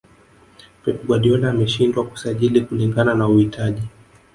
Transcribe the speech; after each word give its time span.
pep 0.83 1.03
guardiola 1.05 1.49
ameshindwa 1.49 2.05
kusajili 2.05 2.61
kulingana 2.61 3.13
na 3.15 3.27
uhitaji 3.27 3.83